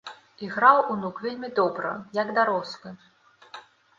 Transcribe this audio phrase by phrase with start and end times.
[0.45, 1.91] Іграў унук вельмі добра,
[2.21, 2.89] як дарослы.